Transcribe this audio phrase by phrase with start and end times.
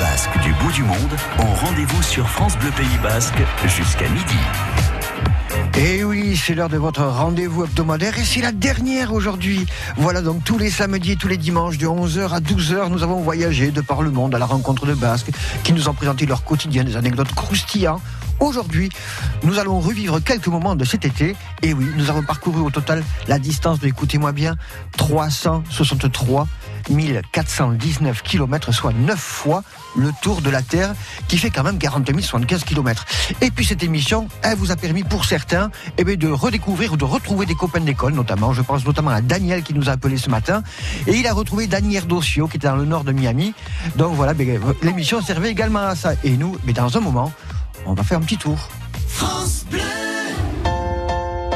[0.00, 4.36] Basques du bout du monde ont rendez-vous sur France Bleu Pays Basque jusqu'à midi.
[5.78, 9.66] Et oui, c'est l'heure de votre rendez-vous hebdomadaire et c'est la dernière aujourd'hui.
[9.96, 13.20] Voilà donc tous les samedis et tous les dimanches de 11h à 12h, nous avons
[13.20, 15.30] voyagé de par le monde à la rencontre de Basques
[15.64, 18.02] qui nous ont présenté leur quotidien, des anecdotes croustillantes.
[18.40, 18.90] Aujourd'hui,
[19.42, 21.34] nous allons revivre quelques moments de cet été.
[21.62, 24.56] Et oui, nous avons parcouru au total la distance de, écoutez-moi bien,
[24.96, 26.46] 363
[26.90, 29.62] 1419 km, soit 9 fois
[29.96, 30.94] le tour de la Terre,
[31.28, 33.04] qui fait quand même 40 075 km.
[33.40, 36.96] Et puis cette émission, elle vous a permis pour certains eh bien, de redécouvrir ou
[36.96, 40.18] de retrouver des copains d'école, notamment, je pense notamment à Daniel qui nous a appelé
[40.18, 40.62] ce matin,
[41.06, 43.54] et il a retrouvé Daniel Dossio qui était dans le nord de Miami.
[43.96, 46.12] Donc voilà, ben, l'émission servait également à ça.
[46.24, 47.32] Et nous, mais dans un moment,
[47.86, 48.68] on va faire un petit tour.
[49.08, 49.80] France Bleu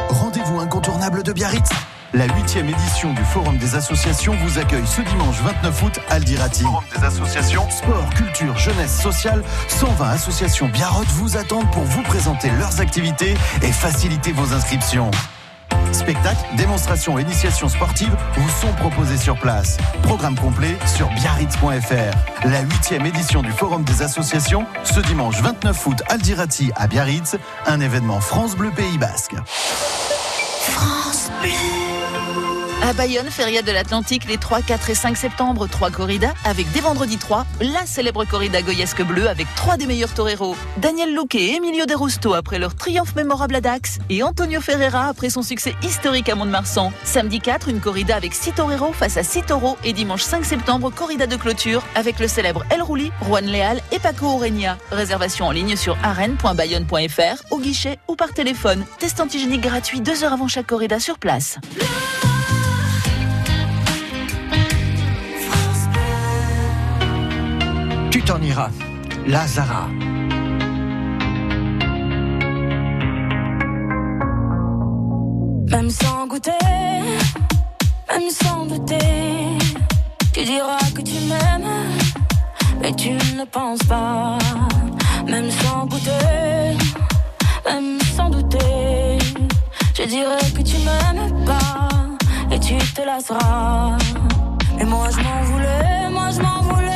[0.08, 1.70] Rendez-vous incontournable de Biarritz
[2.12, 6.64] la huitième édition du Forum des associations vous accueille ce dimanche 29 août à Aldirati.
[6.64, 9.44] Forum des associations Sport, culture, jeunesse, sociale.
[9.68, 15.12] 120 associations Biarrottes vous attendent pour vous présenter leurs activités et faciliter vos inscriptions.
[15.92, 19.76] Spectacles, démonstrations et initiations sportives vous sont proposés sur place.
[20.02, 22.46] Programme complet sur biarritz.fr.
[22.48, 27.80] La huitième édition du Forum des associations, ce dimanche 29 août Aldirati à Biarritz, un
[27.80, 29.34] événement France Bleu Pays Basque.
[30.62, 31.89] France Bleu
[32.90, 36.80] à Bayonne, Feria de l'Atlantique, les 3, 4 et 5 septembre, 3 corridas, avec dès
[36.80, 40.56] vendredi 3, la célèbre corrida goyesque bleue avec trois des meilleurs toreros.
[40.76, 45.30] Daniel Luque et Emilio De après leur triomphe mémorable à Dax, et Antonio Ferreira après
[45.30, 46.92] son succès historique à Mont-de-Marsan.
[47.04, 50.90] Samedi 4, une corrida avec 6 toreros face à 6 taureaux, et dimanche 5 septembre,
[50.90, 54.78] corrida de clôture avec le célèbre El Rouli, Juan Leal et Paco Oreña.
[54.90, 58.84] Réservation en ligne sur arène.bayonne.fr, au guichet ou par téléphone.
[58.98, 61.58] Test antigénique gratuit 2 heures avant chaque corrida sur place.
[69.26, 69.88] Lazara.
[75.68, 76.52] Même sans goûter,
[78.08, 78.98] même sans douter,
[80.32, 81.72] tu diras que tu m'aimes,
[82.80, 84.38] mais tu ne penses pas.
[85.26, 86.76] Même sans goûter,
[87.66, 89.18] même sans douter,
[89.94, 91.88] je dirais que tu m'aimes pas
[92.54, 93.98] et tu te lasseras.
[94.78, 96.89] Mais moi je m'en voulais, moi je m'en voulais.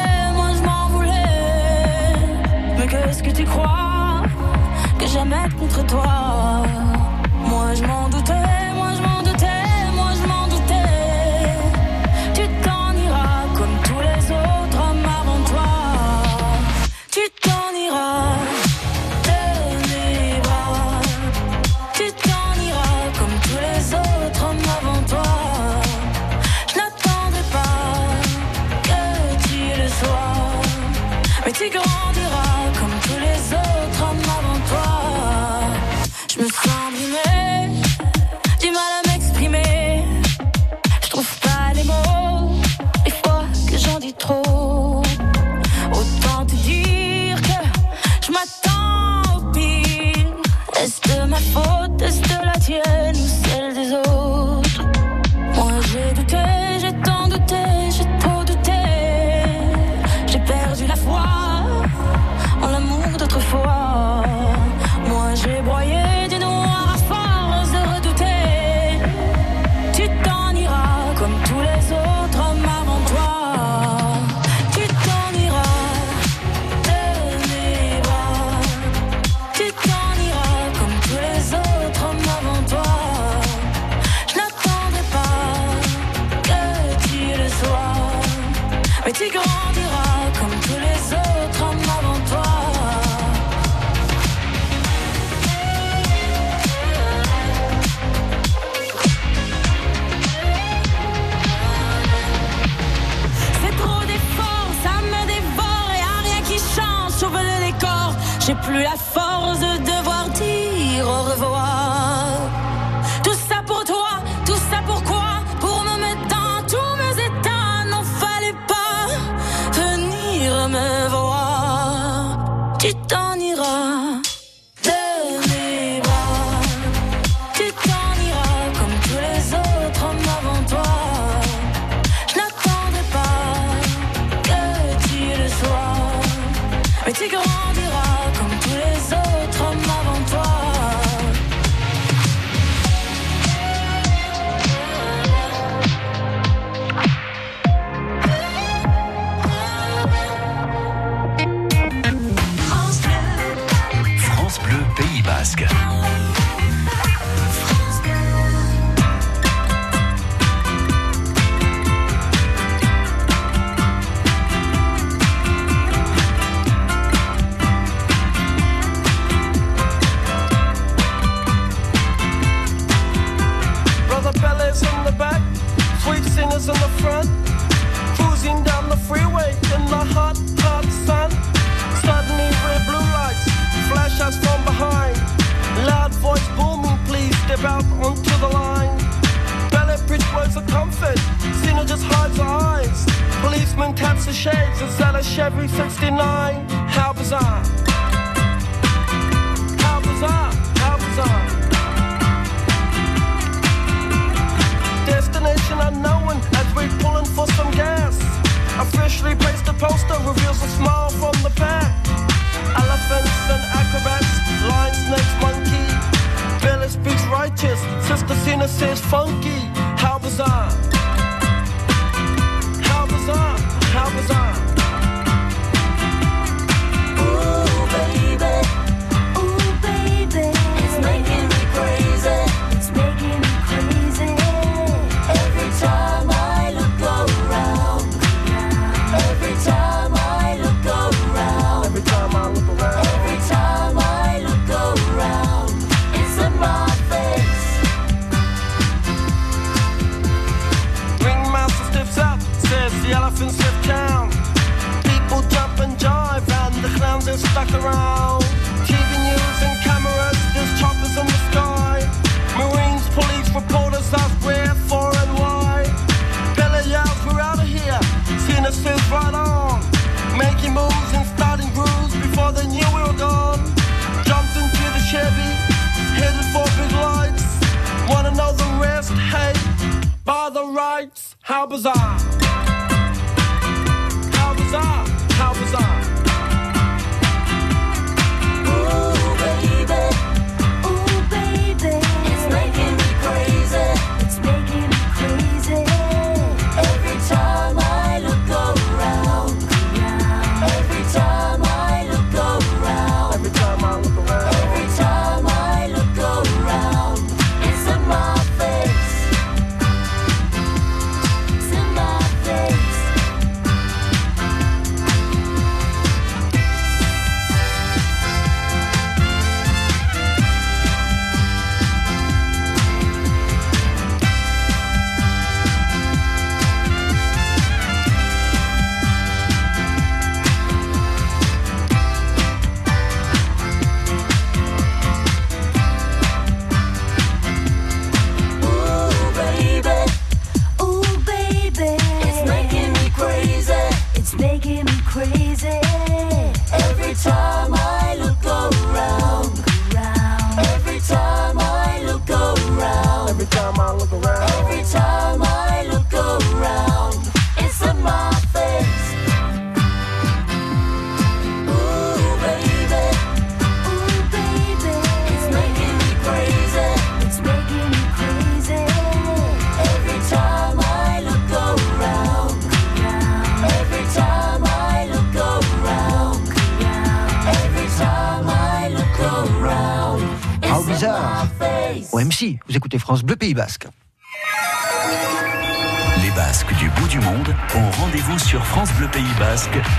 [2.89, 4.23] Qu'est-ce que tu crois?
[4.99, 6.63] Que j'aime contre toi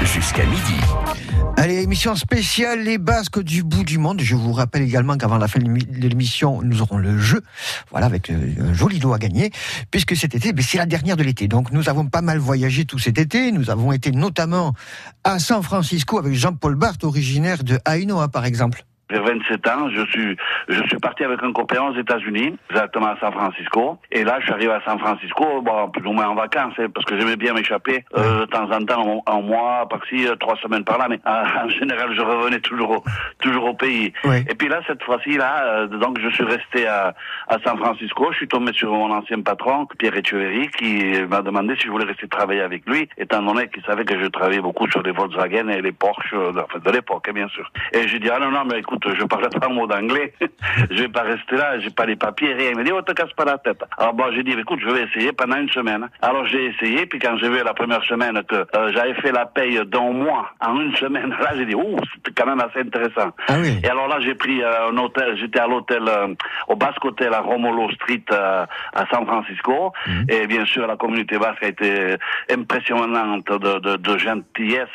[0.04, 0.74] Jusqu'à midi.
[1.56, 4.20] Allez, émission spéciale Les Basques du bout du monde.
[4.20, 7.42] Je vous rappelle également qu'avant la fin de l'émi- de l'émission, nous aurons le jeu.
[7.92, 9.52] Voilà, avec euh, un joli lot à gagner.
[9.92, 11.48] Puisque cet été, ben, c'est la dernière de l'été.
[11.48, 13.52] Donc, nous avons pas mal voyagé tout cet été.
[13.52, 14.74] Nous avons été notamment
[15.24, 18.84] à San Francisco avec Jean-Paul Barthes, originaire de Ainoa, par exemple.
[19.10, 23.20] J'ai 27 ans, je suis, je suis parti avec un copain aux États-Unis, exactement à
[23.20, 24.00] San Francisco.
[24.12, 26.88] Et là, je suis arrivé à San Francisco, bon, plus ou moins en vacances, hein,
[26.94, 30.56] parce que j'aimais bien m'échapper euh, de temps en temps, un, mois par-ci, euh, trois
[30.58, 31.08] semaines par là.
[31.10, 33.04] Mais euh, en général, je revenais toujours au,
[33.40, 34.14] toujours au pays.
[34.24, 34.44] Oui.
[34.50, 37.14] Et puis là, cette fois-ci, là, euh, donc je suis resté à,
[37.48, 38.28] à San Francisco.
[38.32, 42.06] Je suis tombé sur mon ancien patron, Pierre Echeverry, qui m'a demandé si je voulais
[42.06, 45.70] rester travailler avec lui, étant donné qu'il savait que je travaillais beaucoup sur les Volkswagen
[45.70, 47.72] et les Porsche, euh, enfin, de l'époque, hein, bien sûr.
[47.94, 50.34] Et j'ai dit, ah non, non, mais écoute, je parle pas un mot d'anglais,
[50.92, 52.72] je vais pas rester là, j'ai pas les papiers, rien.
[52.72, 53.84] Il m'a dit, oh, te casse pas la tête.
[53.98, 56.08] Alors bon, j'ai dit, écoute, je vais essayer pendant une semaine.
[56.22, 59.46] Alors j'ai essayé, puis quand j'ai vu la première semaine que euh, j'avais fait la
[59.46, 63.32] paye d'un mois en une semaine, là j'ai dit, oh, c'était quand même assez intéressant.
[63.48, 63.80] Ah oui.
[63.84, 66.34] Et alors là, j'ai pris euh, un hôtel, j'étais à l'hôtel, euh,
[66.68, 69.94] au Basque Hotel à Romolo Street à San Francisco.
[70.30, 72.16] Et bien sûr, la communauté basque a été
[72.52, 74.88] impressionnante de, de, de gentillesse.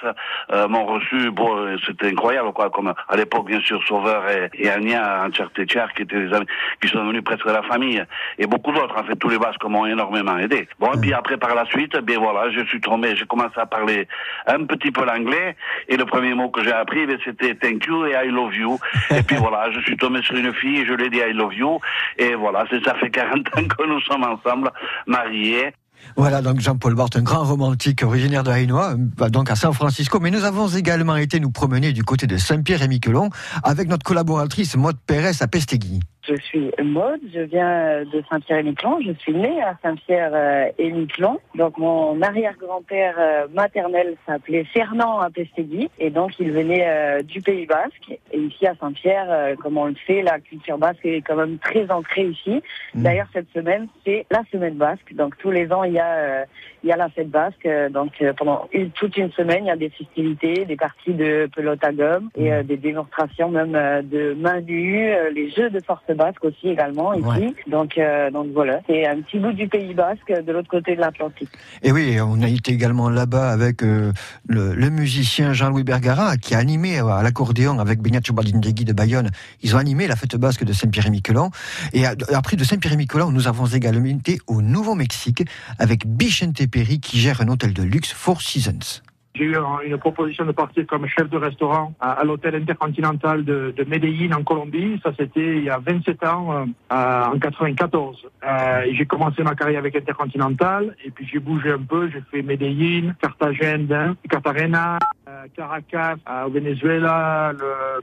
[0.52, 4.70] Euh, m'ont reçu, bon, c'était incroyable, quoi, comme à l'époque, bien sûr, Sauveur et, et
[4.70, 6.46] Anya Anchertechar, qui étaient des amis,
[6.80, 8.02] qui sont devenus presque la famille.
[8.38, 10.68] Et beaucoup d'autres, en fait, tous les Basques m'ont énormément aidé.
[10.78, 13.66] Bon, et puis après, par la suite, bien voilà, je suis tombé, j'ai commencé à
[13.66, 14.06] parler
[14.46, 15.56] un petit peu l'anglais,
[15.88, 18.78] et le premier mot que j'ai appris, ben, c'était thank you et I love you.
[19.16, 21.32] Et puis voilà, je suis tombé sur une fille, et je lui ai dit I
[21.32, 21.80] love you,
[22.16, 24.70] et voilà, ça fait 40 ans que nous sommes ensemble,
[25.06, 25.72] mariés.
[26.16, 30.20] Voilà, donc Jean-Paul Barthes, un grand romantique originaire de Hainaut, euh, donc à San Francisco.
[30.20, 33.30] Mais nous avons également été nous promener du côté de Saint-Pierre et Miquelon
[33.62, 36.00] avec notre collaboratrice Maud Pérez à Pestegui.
[36.28, 39.00] Je suis Maud, je viens de Saint-Pierre-et-Miquelon.
[39.00, 41.40] Je suis née à Saint-Pierre-et-Miquelon.
[41.54, 45.88] Donc mon arrière-grand-père euh, maternel s'appelait Fernand à Pestegui.
[45.98, 48.18] Et donc il venait euh, du Pays Basque.
[48.32, 51.58] Et ici à Saint-Pierre, euh, comme on le sait, la culture basque est quand même
[51.58, 52.62] très ancrée ici.
[52.94, 53.02] Mm.
[53.02, 55.14] D'ailleurs cette semaine, c'est la semaine basque.
[55.14, 56.44] Donc tous les ans, il y a,
[56.82, 57.68] il y a la fête basque.
[57.92, 61.48] Donc euh, pendant une- toute une semaine, il y a des festivités, des parties de
[61.54, 65.70] pelote à gomme et euh, des démonstrations même euh, de main nue, euh, les jeux
[65.70, 67.24] de force basque aussi également ici.
[67.26, 67.54] Ouais.
[67.66, 71.00] Donc, euh, donc voilà, c'est un petit bout du Pays basque de l'autre côté de
[71.00, 71.50] l'Atlantique.
[71.82, 74.12] Et oui, on a été également là-bas avec euh,
[74.48, 78.92] le, le musicien Jean-Louis Bergara qui a animé euh, à l'accordéon avec Beniatio Baldindegui de
[78.92, 79.30] Bayonne.
[79.62, 81.50] Ils ont animé la fête basque de Saint-Pierre-et-Miquelon.
[81.92, 85.44] Et après de Saint-Pierre-et-Miquelon, nous avons également été au Nouveau-Mexique
[85.78, 89.02] avec Bichente Qui gère un hôtel de luxe Four Seasons.
[89.34, 93.72] J'ai eu un- une proposition de partir comme chef de restaurant à, l'hôtel intercontinental de,
[93.76, 95.00] de Medellín en Colombie.
[95.04, 98.26] Ça, c'était il y a 27 ans, euh, en 94.
[98.42, 102.10] Euh, j'ai commencé ma carrière avec Intercontinental et puis j'ai bougé un peu.
[102.10, 107.52] J'ai fait Medellín, Cartagena, Cartagena, euh, Caracas euh, au Venezuela,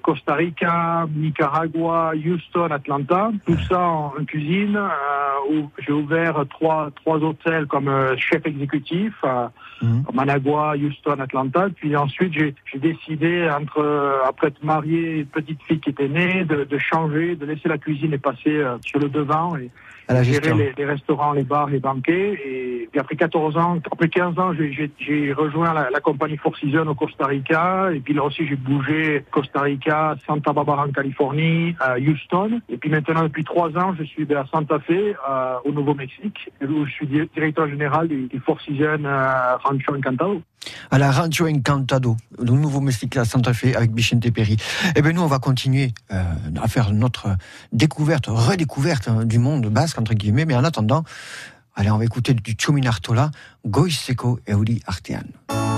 [0.03, 3.31] Costa Rica, Nicaragua, Houston, Atlanta.
[3.45, 4.89] Tout ça en, en cuisine euh,
[5.59, 9.13] où j'ai ouvert trois, trois hôtels comme chef exécutif.
[9.81, 10.05] Mhm.
[10.13, 11.67] Managua, Houston, Atlanta.
[11.75, 16.07] Puis ensuite, j'ai j'ai décidé, entre euh, après être marié, une petite fille qui était
[16.07, 19.69] née, de, de changer, de laisser la cuisine et passer euh, sur le devant et
[20.09, 20.55] À la gestion.
[20.55, 22.39] les, les restaurants, les bars, les banquets.
[22.45, 26.87] Et puis après 14 ans, après 15 ans, j'ai- rejoint la, la compagnie Four Seasons
[26.87, 27.89] au Costa Rica.
[27.93, 32.61] Et puis là aussi, j'ai bougé Costa Rica, Santa Barbara en Californie, à Houston.
[32.69, 36.85] Et puis maintenant, depuis trois ans, je suis à Santa Fe, euh, au Nouveau-Mexique, où
[36.85, 40.41] je suis di- directeur général du, du Four Seasons euh, Rancho Encantado.
[40.91, 44.57] À la Rancho Encantado, le nouveau Mexique à Santa Fe avec Bichente Perry.
[44.95, 46.23] Et bien nous, on va continuer euh,
[46.61, 47.35] à faire notre
[47.71, 50.45] découverte, redécouverte hein, du monde basque, entre guillemets.
[50.45, 51.03] Mais en attendant,
[51.75, 53.31] allez, on va écouter du Chomin Artola,
[53.65, 55.76] Goiseko Euri Artean.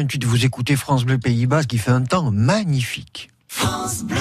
[0.00, 3.28] 28, vous écoutez France Bleu Pays Basque, qui fait un temps magnifique.
[3.48, 4.16] France Bleu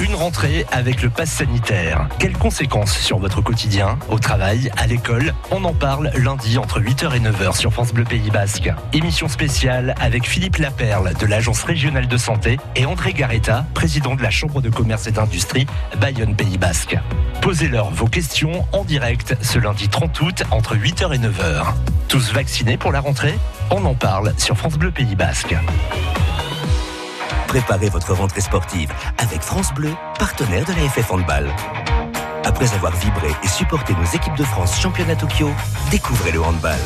[0.00, 2.08] une rentrée avec le pass sanitaire.
[2.18, 7.16] Quelles conséquences sur votre quotidien, au travail, à l'école On en parle lundi entre 8h
[7.16, 8.70] et 9h sur France Bleu Pays Basque.
[8.92, 14.22] Émission spéciale avec Philippe Laperle de l'Agence régionale de santé et André Garetta, président de
[14.22, 15.66] la Chambre de commerce et d'industrie
[16.00, 16.96] Bayonne Pays Basque.
[17.40, 21.74] Posez-leur vos questions en direct ce lundi 30 août entre 8h et 9h.
[22.06, 23.34] Tous vaccinés pour la rentrée?
[23.70, 25.54] On en parle sur France Bleu Pays Basque.
[27.48, 31.46] Préparez votre rentrée sportive avec France Bleu, partenaire de la FF Handball.
[32.44, 35.50] Après avoir vibré et supporté nos équipes de France championnat Tokyo,
[35.90, 36.78] découvrez le handball.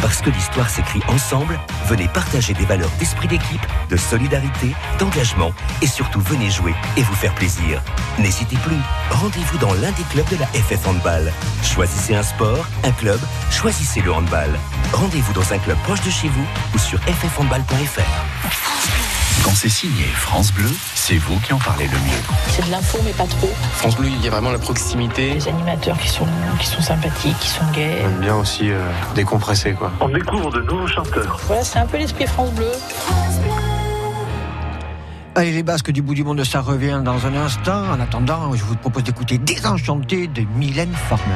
[0.00, 5.86] Parce que l'histoire s'écrit ensemble, venez partager des valeurs d'esprit d'équipe, de solidarité, d'engagement et
[5.86, 7.82] surtout venez jouer et vous faire plaisir.
[8.18, 8.76] N'hésitez plus,
[9.10, 11.32] rendez-vous dans l'un des clubs de la FF Handball.
[11.62, 14.50] Choisissez un sport, un club, choisissez le handball.
[14.92, 19.05] Rendez-vous dans un club proche de chez vous ou sur ffhandball.fr.
[19.44, 22.22] Quand c'est signé France Bleu, c'est vous qui en parlez le mieux.
[22.48, 23.48] C'est de l'info, mais pas trop.
[23.72, 25.34] France Bleu, il y a vraiment la proximité.
[25.34, 26.26] Les animateurs qui sont,
[26.58, 27.98] qui sont sympathiques, qui sont gays.
[28.02, 28.80] On aime bien aussi euh,
[29.14, 29.92] décompresser, quoi.
[30.00, 31.38] On découvre de nouveaux chanteurs.
[31.46, 32.70] Voilà, c'est un peu l'esprit France Bleu.
[35.34, 37.84] Allez, les Basques du bout du monde, ça revient dans un instant.
[37.90, 41.34] En attendant, je vous propose d'écouter Désenchanté de Mylène Farmer.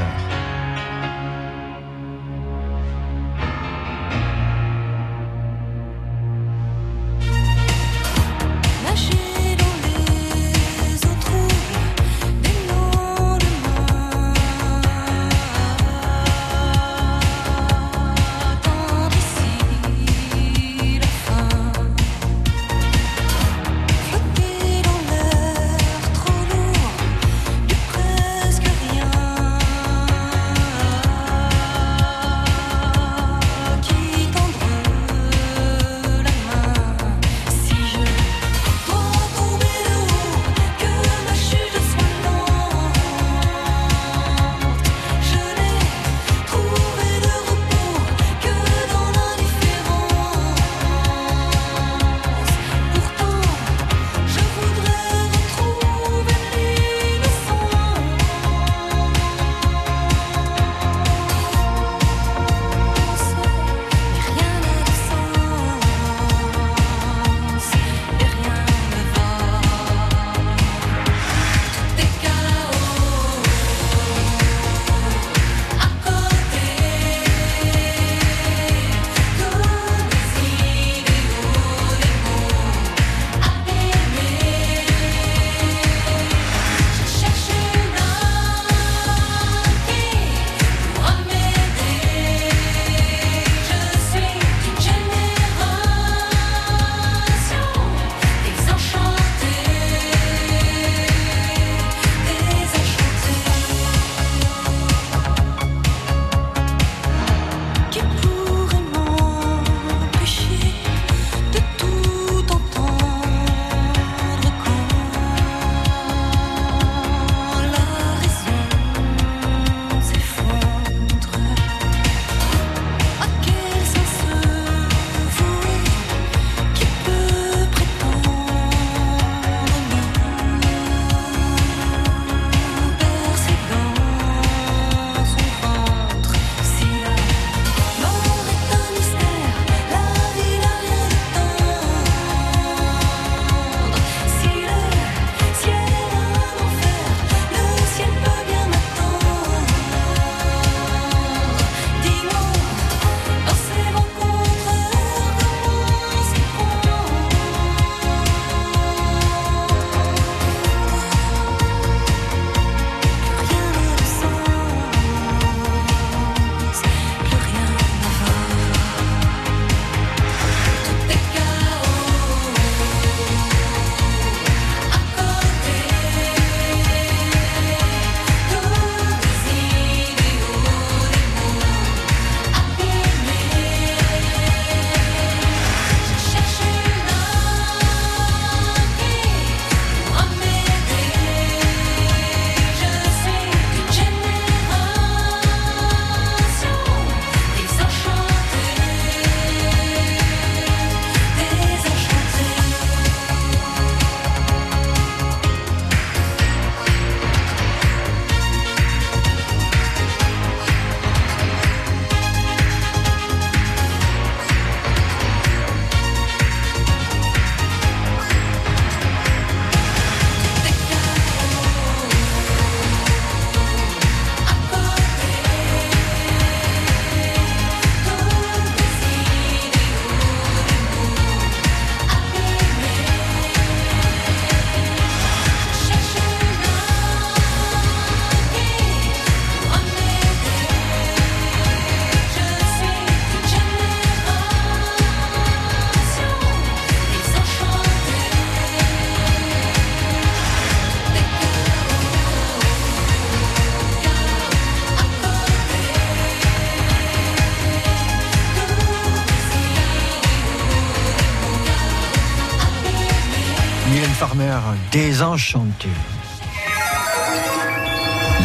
[265.20, 265.90] Désenchanté.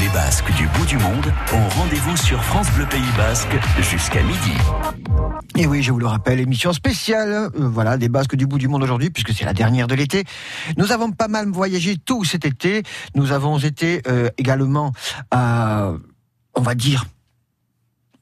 [0.02, 4.52] Les Basques du bout du monde ont rendez-vous sur France Bleu Pays Basque jusqu'à midi.
[5.56, 8.68] Et oui, je vous le rappelle, émission spéciale, euh, voilà, des Basques du bout du
[8.68, 10.26] monde aujourd'hui, puisque c'est la dernière de l'été.
[10.76, 12.84] Nous avons pas mal voyagé tout cet été.
[13.16, 14.92] Nous avons été euh, également
[15.32, 15.94] à,
[16.56, 17.06] on va dire,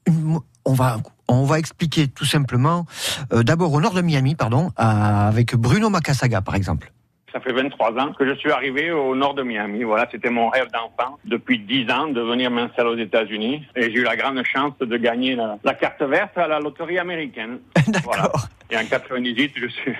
[0.06, 2.86] une- on va, on va expliquer tout simplement,
[3.32, 6.92] euh, d'abord au nord de Miami, pardon, à- avec Bruno Macasaga, par exemple.
[7.34, 9.82] Ça fait 23 ans que je suis arrivé au nord de Miami.
[9.82, 13.64] Voilà, c'était mon rêve d'enfant depuis 10 ans de venir m'installer aux États-Unis.
[13.74, 16.98] Et j'ai eu la grande chance de gagner la, la carte verte à la loterie
[17.00, 17.58] américaine.
[18.04, 18.30] Voilà.
[18.70, 19.92] Et en 98, je suis,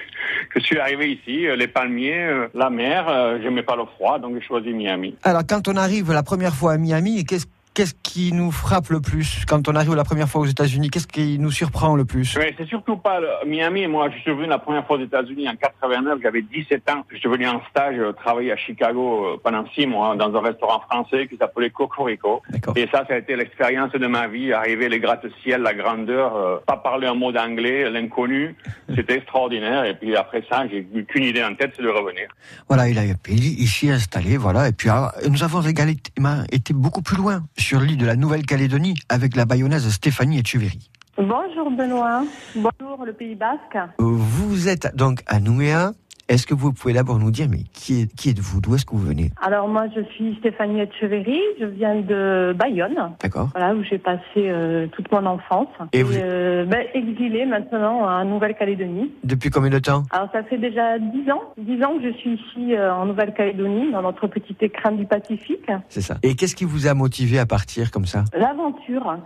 [0.54, 3.06] je suis arrivé ici, euh, les palmiers, euh, la mer.
[3.08, 5.16] euh, J'aimais pas le froid, donc j'ai choisi Miami.
[5.24, 9.00] Alors, quand on arrive la première fois à Miami, qu'est-ce Qu'est-ce qui nous frappe le
[9.00, 10.90] plus quand on arrive la première fois aux États-Unis?
[10.90, 12.38] Qu'est-ce qui nous surprend le plus?
[12.56, 13.88] C'est surtout pas le- Miami.
[13.88, 16.20] Moi, je suis venu la première fois aux États-Unis en 89.
[16.22, 17.02] J'avais 17 ans.
[17.10, 20.40] Je suis venu en stage euh, travailler à Chicago euh, pendant six mois dans un
[20.40, 22.42] restaurant français qui s'appelait Cocorico.
[22.76, 24.52] Et ça, ça a été l'expérience de ma vie.
[24.52, 28.54] Arriver les gratte-ciel, la grandeur, euh, pas parler un mot d'anglais, l'inconnu.
[28.94, 29.84] C'était extraordinaire.
[29.84, 32.28] Et puis après ça, j'ai eu qu'une idée en tête, c'est de revenir.
[32.68, 34.68] Voilà, il a été ici installé, voilà.
[34.68, 38.94] Et puis ah, nous avons également été beaucoup plus loin, sur l'île de la Nouvelle-Calédonie,
[39.09, 40.90] avec la bayonnaise Stéphanie Etcheverry.
[41.16, 42.24] Bonjour Benoît,
[42.55, 43.77] bonjour le Pays Basque.
[43.77, 45.92] Euh, Vous êtes donc à Nouméa.
[46.28, 48.60] Est-ce que vous pouvez d'abord nous dire, mais qui, est, qui êtes-vous?
[48.60, 49.30] D'où est-ce que vous venez?
[49.42, 53.12] Alors moi je suis Stéphanie Etcheverry, je viens de Bayonne.
[53.22, 53.50] D'accord.
[53.54, 55.68] Voilà où j'ai passé euh, toute mon enfance.
[55.92, 59.12] Et vous- euh, ben, exilée maintenant en Nouvelle-Calédonie.
[59.22, 60.02] Depuis combien de temps?
[60.10, 63.92] Alors ça fait déjà dix ans, dix ans que je suis ici euh, en Nouvelle-Calédonie,
[63.92, 65.70] dans notre petit écrin du Pacifique.
[65.90, 66.16] C'est ça.
[66.22, 68.24] Et qu'est-ce qui vous a motivé à partir comme ça?
[68.34, 69.18] L'aventure.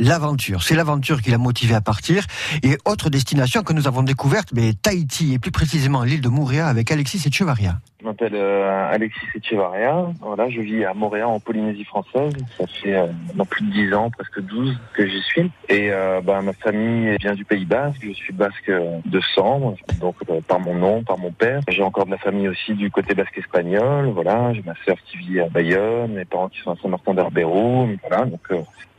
[0.00, 2.24] L'aventure, c'est l'aventure qui l'a motivé à partir.
[2.62, 6.68] Et autre destination que nous avons découverte, mais Tahiti, et plus précisément l'île de Moorea
[6.68, 7.80] avec Alexis Echevarria.
[8.00, 10.06] Je m'appelle euh, Alexis Echevarria.
[10.20, 12.32] Voilà, je vis à Montréal en Polynésie française.
[12.56, 13.08] Ça fait euh,
[13.50, 15.50] plus de 10 ans, presque 12 que j'y suis.
[15.68, 17.98] Et euh, bah, ma famille vient du Pays Basque.
[18.00, 21.60] Je suis basque euh, de sang, donc euh, par mon nom, par mon père.
[21.68, 24.10] J'ai encore de la famille aussi du côté basque espagnol.
[24.14, 27.88] Voilà, j'ai ma sœur qui vit à Bayonne, mes parents qui sont à Saint-Martin d'Herbérou.
[28.08, 28.48] Voilà, donc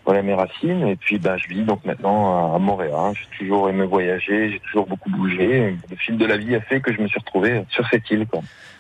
[0.09, 0.87] voilà mes racines.
[0.87, 3.13] Et puis bah, je vis donc maintenant à, Montréal.
[3.13, 5.75] J'ai toujours aimé voyager, j'ai toujours beaucoup bougé.
[5.87, 8.25] Le fil de la vie a fait que je me suis retrouvé sur cette île.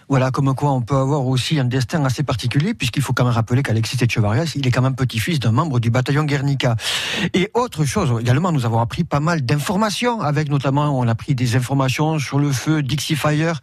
[0.09, 3.33] Voilà, comme quoi on peut avoir aussi un destin assez particulier, puisqu'il faut quand même
[3.33, 6.75] rappeler qu'Alexis Echevarria, il est quand même petit-fils d'un membre du bataillon Guernica.
[7.35, 11.35] Et autre chose, également, nous avons appris pas mal d'informations, avec notamment, on a pris
[11.35, 13.61] des informations sur le feu Dixie Fire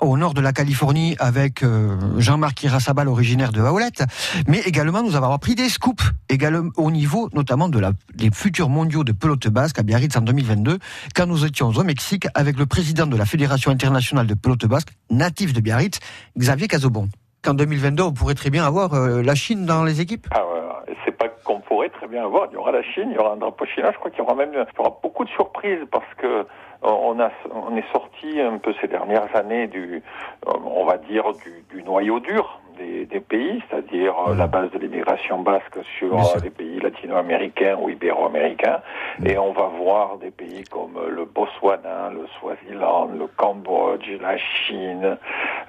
[0.00, 4.04] au nord de la Californie, avec euh, Jean-Marc Irasabal, originaire de Howlett.
[4.48, 8.70] Mais également, nous avons appris des scoops, également au niveau notamment de la, des futurs
[8.70, 10.78] mondiaux de pelote basque à Biarritz en 2022,
[11.14, 14.88] quand nous étions au Mexique avec le président de la Fédération internationale de pelote basque,
[15.30, 15.98] de Biarritz,
[16.38, 17.08] Xavier Cazobon.
[17.42, 20.94] Qu'en 2022, on pourrait très bien avoir euh, la Chine dans les équipes Ah ouais,
[21.04, 22.46] c'est pas qu'on pourrait très bien avoir.
[22.50, 23.90] Il y aura la Chine, il y aura un drapeau chinois.
[23.92, 26.44] Je crois qu'il y aura même il y aura beaucoup de surprises parce que euh,
[26.82, 30.02] on a on est sorti un peu ces dernières années du
[30.46, 34.70] euh, on va dire du, du noyau dur des, des pays, c'est-à-dire euh, la base
[34.70, 38.80] de l'immigration basque sur euh, les pays latino-américains ou ibéro-américains,
[39.24, 44.36] et on va voir des pays comme euh, le Botswana, le Swaziland, le Cambodge, la
[44.38, 45.16] Chine.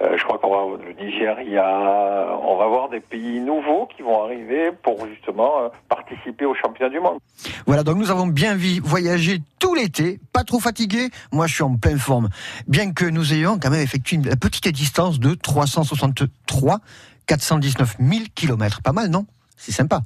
[0.00, 2.38] euh, je crois qu'on va avoir le Nigeria.
[2.42, 5.68] On va voir des pays nouveaux qui vont arriver pour justement euh,
[6.08, 7.18] participer aux championnats du monde.
[7.66, 11.10] Voilà, donc nous avons bien voyagé tout l'été, pas trop fatigué.
[11.32, 12.28] Moi, je suis en pleine forme.
[12.66, 16.80] Bien que nous ayons quand même effectué une petite distance de 363
[17.26, 18.82] 419 000 kilomètres.
[18.82, 19.26] Pas mal, non?
[19.56, 20.02] C'est sympa.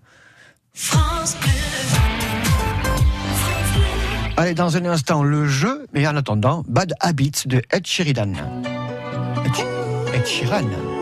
[4.36, 8.32] Allez, dans un instant, le jeu, mais en attendant, Bad Habits de Ed Sheridan.
[9.44, 9.52] Ed,
[10.14, 11.01] Ed Sheeran.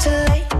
[0.00, 0.59] too late.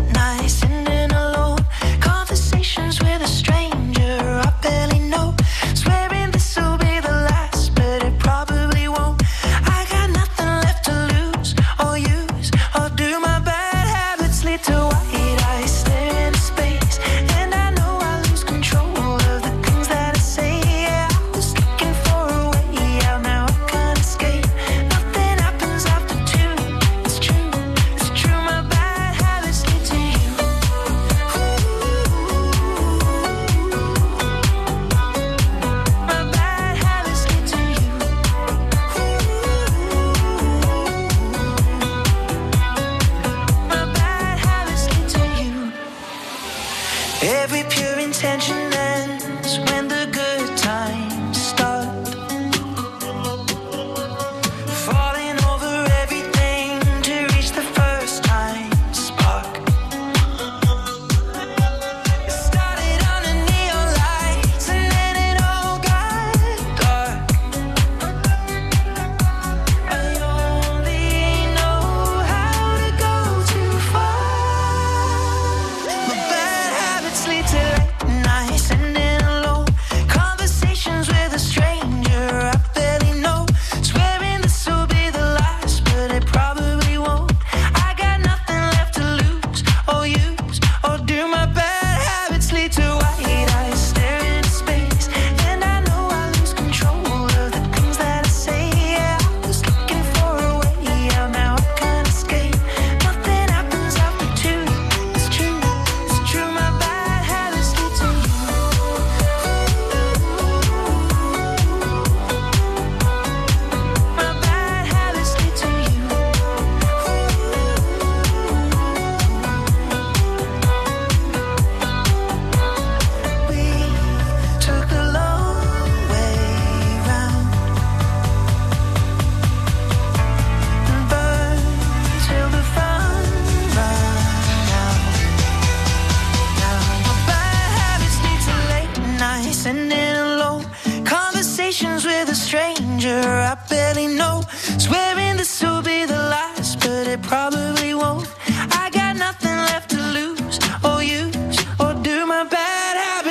[78.46, 78.89] nice and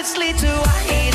[0.05, 1.08] sleep to hide.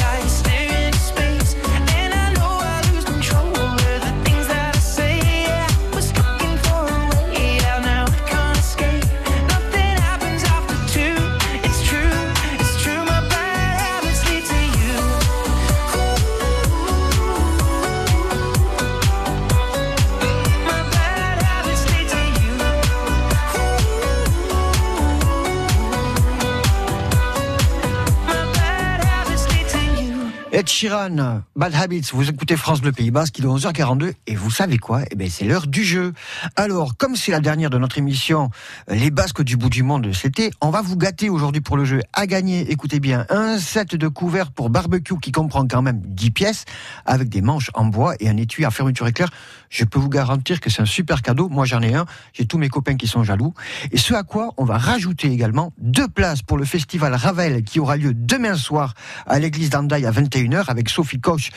[30.64, 34.79] Ed Bad Habits, vous écoutez France Bleu Pays Basque, il est 11h42 et vous savez
[34.79, 35.03] quoi?
[35.11, 36.14] Eh bien c'est l'heure du jeu.
[36.57, 38.50] Alors, comme c'est la dernière de notre émission
[38.90, 41.85] euh, Les Basques du bout du monde été, on va vous gâter aujourd'hui pour le
[41.85, 42.00] jeu.
[42.14, 46.30] À gagner, écoutez bien, un set de couverts pour barbecue qui comprend quand même 10
[46.30, 46.64] pièces
[47.05, 49.28] avec des manches en bois et un étui à fermeture éclair.
[49.68, 51.51] Je peux vous garantir que c'est un super cadeau.
[51.51, 53.53] Moi j'en ai un, j'ai tous mes copains qui sont jaloux.
[53.93, 57.80] Et ce à quoi on va rajouter également deux places pour le festival Ravel qui
[57.80, 58.95] aura lieu demain soir
[59.26, 61.50] à l'église d'Andaille à 21h avec Sophie Koch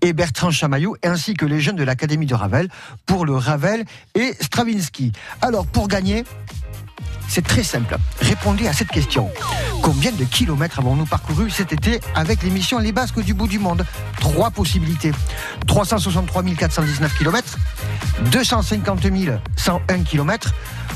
[0.00, 2.68] et Bertrand Chamaillot, ainsi que les jeunes de l'Académie de Ravel
[3.06, 3.84] pour le Ravel
[4.14, 5.12] et Stravinsky.
[5.40, 6.24] Alors, pour gagner,
[7.28, 7.96] c'est très simple.
[8.20, 9.30] Répondez à cette question.
[9.82, 13.84] Combien de kilomètres avons-nous parcouru cet été avec l'émission Les Basques du bout du monde?
[14.20, 15.12] Trois possibilités.
[15.66, 17.58] 363 419 kilomètres,
[18.30, 19.06] 250
[19.56, 20.54] 101 kilomètres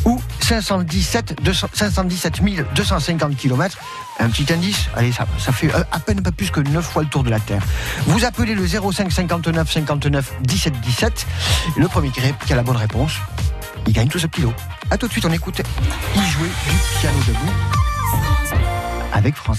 [0.08, 2.40] ou 517, 200 517
[2.74, 3.78] 250 kilomètres.
[4.18, 7.02] Un petit indice, allez, ça, ça fait euh, à peine pas plus que 9 fois
[7.02, 7.62] le tour de la Terre.
[8.06, 11.26] Vous appelez le 05 59 59 17 17.
[11.76, 13.12] Le premier qui a la bonne réponse,
[13.86, 14.52] il gagne tout ce petit.
[14.90, 15.60] A tout de suite, on écoute
[16.16, 17.52] y jouer du piano debout
[19.12, 19.58] avec France.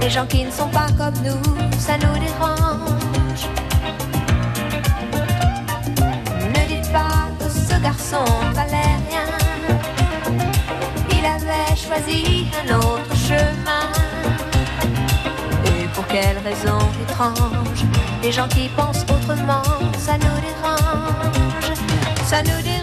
[0.00, 3.44] Les gens qui ne sont pas comme nous, ça nous dérange.
[6.54, 9.26] Ne dites pas que ce garçon valait rien.
[11.10, 13.86] Il avait choisi un autre chemin.
[15.66, 17.84] Et pour quelle raison étrange?
[18.22, 19.62] Les gens qui pensent autrement,
[19.98, 21.78] ça nous dérange,
[22.24, 22.79] ça nous dérange.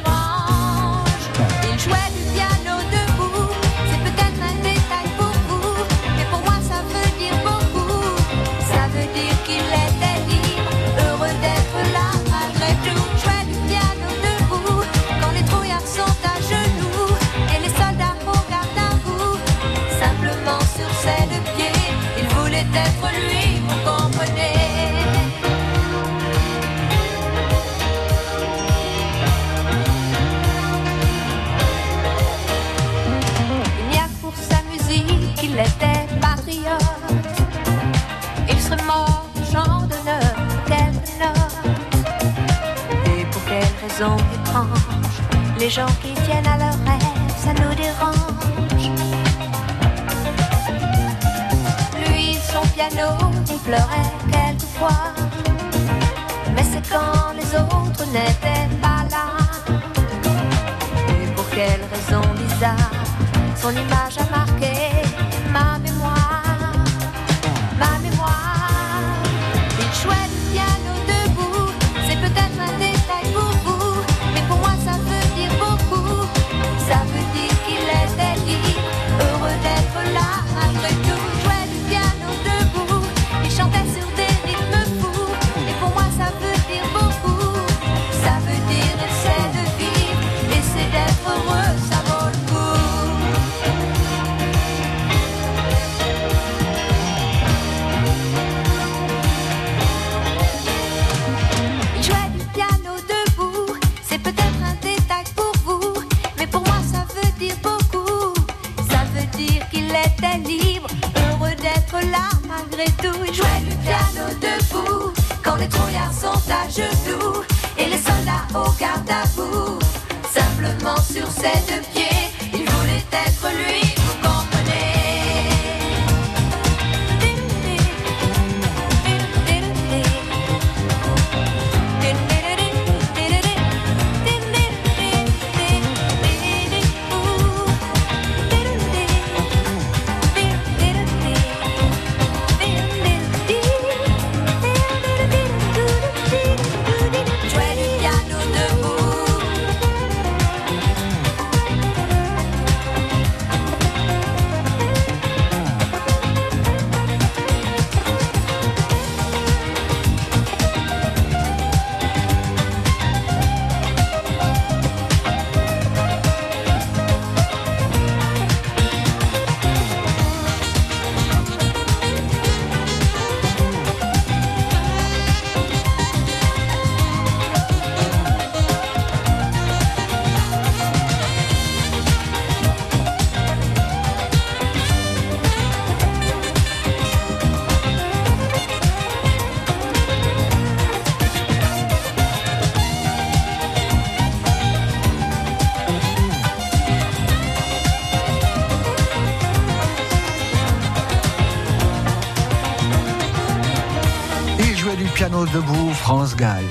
[205.54, 206.64] Debout, France Gall.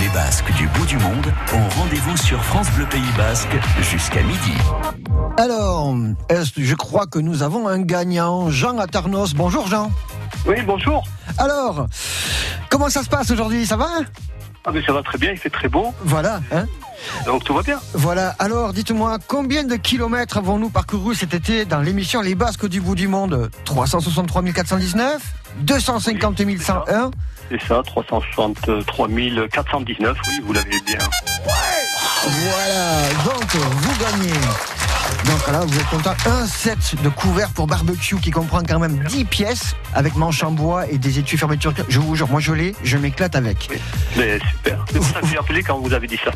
[0.00, 3.48] Les Basques du bout du monde ont rendez-vous sur France Bleu Pays Basque
[3.80, 4.52] jusqu'à midi.
[5.36, 5.94] Alors,
[6.28, 9.34] est-ce- je crois que nous avons un gagnant, Jean Atarnos.
[9.34, 9.90] Bonjour Jean.
[10.46, 11.04] Oui, bonjour.
[11.38, 11.86] Alors,
[12.68, 13.66] comment ça se passe aujourd'hui?
[13.66, 13.88] Ça va?
[14.64, 15.94] Ah, mais ça va très bien, il fait très beau.
[16.04, 16.66] Voilà, hein
[17.24, 17.78] Donc tout va bien.
[17.94, 22.80] Voilà, alors dites-moi, combien de kilomètres avons-nous parcouru cet été dans l'émission Les Basques du
[22.82, 23.50] bout du monde?
[23.64, 25.22] 363 419
[25.58, 27.10] 250 101
[27.50, 29.08] C'est ça, 363
[29.50, 30.98] 419, oui, vous l'avez bien.
[32.22, 34.79] Voilà, donc vous gagnez.
[35.26, 36.14] Donc là, vous êtes content.
[36.26, 40.50] Un set de couverts pour barbecue qui comprend quand même 10 pièces avec manche en
[40.52, 41.72] bois et des étuis fermeture.
[41.88, 43.68] Je vous jure, moi je l'ai, je m'éclate avec.
[44.16, 44.84] Mais super.
[44.90, 46.30] C'est pour ça que j'ai appelé quand vous avez dit ça.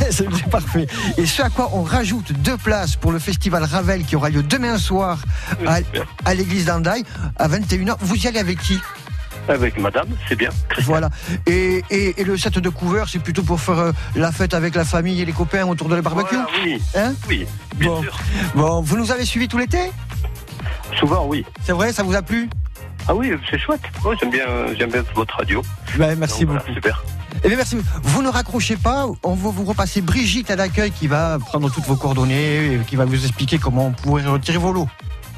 [0.10, 0.86] C'est parfait.
[1.16, 4.42] Et ce à quoi on rajoute deux places pour le festival Ravel qui aura lieu
[4.42, 5.18] demain soir
[5.66, 5.78] à,
[6.24, 7.04] à l'église d'Andaï
[7.36, 7.96] à 21h.
[8.00, 8.80] Vous y allez avec qui?
[9.48, 10.50] Avec madame, c'est bien.
[10.84, 11.10] Voilà.
[11.46, 14.74] Et, et- et le set de couverts, c'est plutôt pour faire euh, la fête avec
[14.74, 16.82] la famille et les copains autour de la barbecue Voilà, oui.
[16.96, 18.02] Hein Oui, bien bon.
[18.02, 18.16] sûr.
[18.54, 19.90] Bon, vous nous avez suivis tout l'été
[20.98, 21.44] Souvent, oui.
[21.62, 22.48] C'est vrai, ça vous a plu
[23.08, 23.82] Ah oui, c'est chouette.
[24.04, 24.46] Oui, j'aime bien,
[24.78, 25.62] j'aime bien votre radio.
[25.98, 26.74] Ben, Merci Donc, voilà, beaucoup.
[26.74, 27.04] super.
[27.42, 27.76] Eh bien, merci.
[28.04, 29.06] Vous ne raccrochez pas.
[29.22, 32.96] On va vous repasser Brigitte à l'accueil qui va prendre toutes vos coordonnées et qui
[32.96, 34.88] va vous expliquer comment on pourrait retirer vos lots.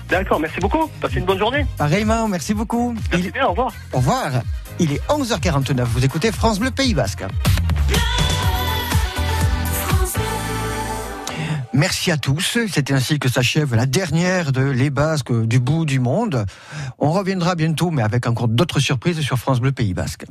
[0.09, 0.89] D'accord, merci beaucoup.
[1.01, 1.67] Passez une bonne journée.
[1.79, 2.95] Pareillement, merci beaucoup.
[3.11, 3.73] Merci bien, au revoir.
[3.93, 4.31] Au revoir.
[4.79, 5.85] Il est 11h49.
[5.85, 7.25] Vous écoutez France Bleu Pays Basque.
[11.73, 12.59] Merci à tous.
[12.73, 16.47] C'est ainsi que s'achève la dernière de Les Basques du bout du monde.
[16.99, 20.25] On reviendra bientôt, mais avec encore d'autres surprises sur France Bleu Pays Basque.